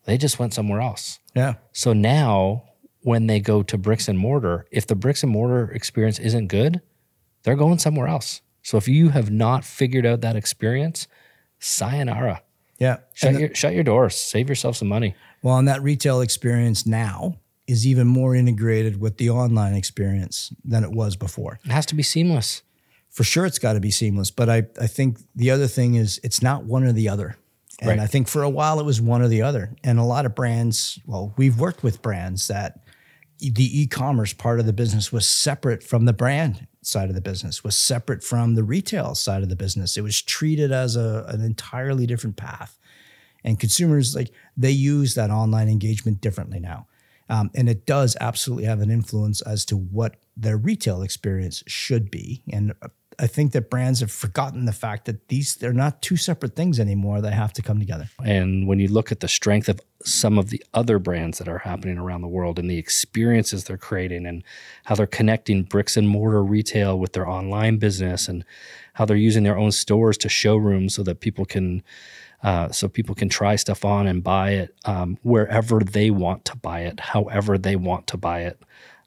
they 0.07 0.17
just 0.17 0.39
went 0.39 0.55
somewhere 0.55 0.81
else. 0.81 1.19
Yeah. 1.35 1.55
So 1.73 1.93
now 1.93 2.65
when 3.03 3.27
they 3.27 3.39
go 3.39 3.63
to 3.63 3.77
bricks 3.77 4.09
and 4.09 4.19
mortar, 4.19 4.67
if 4.71 4.87
the 4.87 4.97
bricks 4.97 5.23
and 5.23 5.31
mortar 5.31 5.71
experience 5.73 6.19
isn't 6.19 6.49
good, 6.49 6.81
they're 7.43 7.57
going 7.57 7.79
somewhere 7.79 8.09
else. 8.09 8.41
So 8.63 8.79
if 8.79 8.89
you 8.89 9.11
have 9.11 9.31
not 9.31 9.65
figured 9.65 10.07
out 10.07 10.23
that 10.23 10.35
experience, 10.35 11.07
sayonara. 11.59 12.43
Yeah. 12.79 12.99
Shut 13.13 13.35
the, 13.35 13.41
your 13.41 13.55
shut 13.55 13.75
your 13.75 13.85
doors. 13.85 14.17
Save 14.17 14.49
yourself 14.49 14.77
some 14.77 14.89
money. 14.89 15.15
Well, 15.43 15.59
and 15.59 15.69
that 15.69 15.83
retail 15.83 16.21
experience 16.21 16.87
now 16.87 17.37
is 17.67 17.87
even 17.87 18.07
more 18.07 18.35
integrated 18.35 19.01
with 19.01 19.19
the 19.19 19.31
online 19.31 19.75
experience 19.75 20.53
than 20.65 20.85
it 20.85 20.93
was 20.93 21.17
before. 21.17 21.59
It 21.65 21.71
has 21.71 21.87
to 21.87 21.95
be 21.95 22.03
seamless. 22.03 22.63
For 23.11 23.25
sure 23.25 23.47
it's 23.47 23.59
got 23.59 23.73
to 23.75 23.81
be 23.81 23.91
seamless. 23.91 24.31
But 24.31 24.49
I, 24.49 24.67
I 24.81 24.87
think 24.87 25.19
the 25.35 25.51
other 25.51 25.67
thing 25.67 25.95
is 25.95 26.21
it's 26.23 26.43
not 26.43 26.65
one 26.65 26.85
or 26.85 26.93
the 26.93 27.09
other. 27.09 27.37
And 27.81 27.91
right. 27.91 27.99
I 27.99 28.07
think 28.07 28.29
for 28.29 28.43
a 28.43 28.49
while 28.49 28.81
it 28.81 28.87
was 28.87 29.01
one 29.01 29.21
or 29.23 29.29
the 29.29 29.43
other. 29.43 29.75
And 29.85 29.99
a 29.99 30.05
lot 30.05 30.25
of 30.25 30.35
brands, 30.35 30.99
well, 31.07 31.35
we've 31.37 31.59
worked 31.59 31.83
with 31.83 32.01
brands 32.03 32.49
that 32.49 32.81
the 33.39 33.81
e-commerce 33.81 34.33
part 34.33 34.61
of 34.61 34.67
the 34.67 34.73
business 34.73 35.13
was 35.13 35.27
separate 35.27 35.83
from 35.83 36.07
the 36.07 36.15
brand 36.15 36.67
side 36.81 37.11
of 37.11 37.15
the 37.15 37.21
business, 37.21 37.63
was 37.63 37.77
separate 37.77 38.25
from 38.25 38.55
the 38.55 38.65
retail 38.65 39.15
side 39.15 39.43
of 39.43 39.51
the 39.51 39.57
business. 39.57 39.97
It 39.97 40.03
was 40.03 40.23
treated 40.23 40.73
as 40.73 40.97
a, 40.97 41.27
an 41.29 41.43
entirely 41.43 42.07
different 42.07 42.37
path. 42.37 42.79
And 43.45 43.61
consumers 43.61 44.17
like 44.17 44.33
they 44.57 44.71
use 44.71 45.15
that 45.15 45.31
online 45.31 45.69
engagement 45.69 46.21
differently 46.21 46.61
now. 46.61 46.87
Um, 47.29 47.51
and 47.55 47.69
it 47.69 47.87
does 47.87 48.17
absolutely 48.21 48.65
have 48.65 48.81
an 48.81 48.91
influence 48.91 49.43
as 49.43 49.65
to 49.67 49.77
what 49.77 50.17
their 50.37 50.57
retail 50.57 51.03
experience 51.03 51.63
should 51.67 52.11
be. 52.11 52.43
And 52.51 52.73
I 53.19 53.27
think 53.27 53.53
that 53.53 53.71
brands 53.71 54.01
have 54.01 54.13
forgotten 54.13 54.67
the 54.67 54.73
fact 54.73 55.07
that 55.07 55.29
these 55.29 55.57
they're 55.57 55.73
not 55.73 56.03
two 56.03 56.17
separate 56.17 56.55
things 56.55 56.79
anymore. 56.79 57.21
They 57.21 57.31
have 57.31 57.53
to 57.55 57.63
come 57.63 57.79
together. 57.79 58.09
And 58.25 58.67
when 58.67 58.79
you 58.79 58.89
look 58.89 59.11
at 59.11 59.21
the 59.21 59.29
strength 59.29 59.69
of 59.69 59.81
some 60.05 60.39
of 60.39 60.51
the 60.51 60.63
other 60.75 60.99
brands 60.99 61.39
that 61.39 61.49
are 61.49 61.59
happening 61.59 61.99
around 61.99 62.21
the 62.21 62.29
world 62.29 62.59
and 62.59 62.71
the 62.71 62.79
experiences 62.79 63.65
they're 63.65 63.79
creating 63.79 64.27
and 64.27 64.45
how 64.85 64.95
they're 64.95 65.07
connecting 65.07 65.63
bricks 65.63 65.97
and 65.97 66.09
mortar 66.09 66.45
retail 66.45 66.99
with 66.99 67.13
their 67.13 67.29
online 67.29 67.79
business 67.79 68.29
and 68.29 68.45
how 68.95 69.05
they're 69.05 69.17
using 69.17 69.43
their 69.43 69.59
own 69.59 69.73
stores 69.73 70.17
to 70.19 70.29
showrooms 70.29 70.95
so 70.95 71.03
that 71.03 71.21
people 71.21 71.45
can 71.45 71.83
uh, 72.43 72.71
so 72.71 72.87
people 72.87 73.15
can 73.15 73.29
try 73.29 73.57
stuff 73.57 73.85
on 73.85 74.07
and 74.07 74.23
buy 74.23 74.51
it 74.51 74.75
um, 74.85 75.19
wherever 75.23 75.81
they 75.81 76.11
want 76.11 76.45
to 76.45 76.57
buy 76.57 76.81
it, 76.81 77.01
however 77.01 77.57
they 77.57 77.77
want 77.77 78.07
to 78.07 78.17
buy 78.17 78.43
it. 78.43 78.61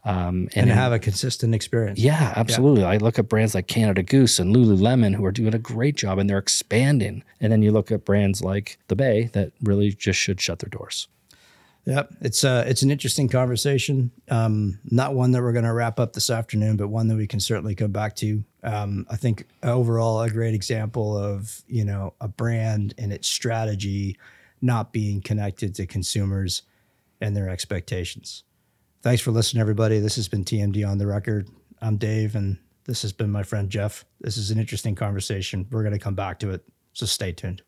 Um, 0.05 0.47
and, 0.55 0.69
and 0.69 0.71
have 0.71 0.93
a 0.93 0.99
consistent 0.99 1.53
experience. 1.53 1.99
Yeah, 1.99 2.33
absolutely. 2.37 2.81
Yeah. 2.81 2.89
I 2.89 2.97
look 2.97 3.19
at 3.19 3.27
brands 3.27 3.53
like 3.53 3.67
Canada 3.67 4.01
Goose 4.01 4.39
and 4.39 4.55
Lululemon 4.55 5.13
who 5.13 5.25
are 5.25 5.31
doing 5.31 5.53
a 5.53 5.59
great 5.59 5.97
job 5.97 6.19
and 6.19 6.29
they're 6.29 6.37
expanding. 6.37 7.23
And 7.41 7.51
then 7.51 7.61
you 7.61 7.71
look 7.71 7.91
at 7.91 8.05
brands 8.05 8.41
like 8.41 8.79
The 8.87 8.95
Bay 8.95 9.29
that 9.33 9.51
really 9.61 9.91
just 9.91 10.17
should 10.17 10.39
shut 10.39 10.59
their 10.59 10.69
doors. 10.69 11.09
Yep, 11.85 12.13
it's 12.21 12.43
uh, 12.43 12.65
it's 12.67 12.83
an 12.83 12.91
interesting 12.91 13.27
conversation. 13.27 14.11
Um, 14.29 14.79
not 14.85 15.15
one 15.15 15.31
that 15.31 15.41
we're 15.41 15.53
going 15.53 15.65
to 15.65 15.73
wrap 15.73 15.99
up 15.99 16.13
this 16.13 16.29
afternoon, 16.29 16.77
but 16.77 16.89
one 16.89 17.07
that 17.07 17.15
we 17.15 17.25
can 17.25 17.39
certainly 17.39 17.73
come 17.73 17.91
back 17.91 18.15
to. 18.17 18.43
Um, 18.63 19.07
I 19.09 19.15
think 19.15 19.47
overall 19.63 20.21
a 20.21 20.29
great 20.29 20.53
example 20.53 21.17
of 21.17 21.63
you 21.67 21.85
know 21.85 22.13
a 22.21 22.27
brand 22.27 22.93
and 22.97 23.11
its 23.11 23.27
strategy 23.27 24.17
not 24.61 24.91
being 24.91 25.21
connected 25.21 25.73
to 25.75 25.87
consumers 25.87 26.61
and 27.21 27.35
their 27.35 27.49
expectations. 27.49 28.43
Thanks 29.01 29.21
for 29.21 29.31
listening, 29.31 29.61
everybody. 29.61 29.99
This 29.99 30.17
has 30.17 30.27
been 30.27 30.43
TMD 30.43 30.85
on 30.85 30.97
the 30.97 31.07
record. 31.07 31.47
I'm 31.81 31.95
Dave, 31.95 32.35
and 32.35 32.57
this 32.83 33.01
has 33.03 33.13
been 33.13 33.31
my 33.31 33.43
friend 33.43 33.69
Jeff. 33.69 34.03
This 34.19 34.35
is 34.35 34.51
an 34.51 34.59
interesting 34.59 34.93
conversation. 34.93 35.65
We're 35.71 35.83
going 35.83 35.93
to 35.93 35.99
come 35.99 36.15
back 36.15 36.37
to 36.39 36.49
it, 36.49 36.65
so 36.91 37.05
stay 37.05 37.31
tuned. 37.31 37.61